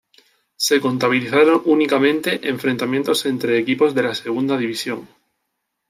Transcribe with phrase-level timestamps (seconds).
[0.55, 5.07] Se contabilizaron únicamente enfrentamientos entre equipos de la Segunda División.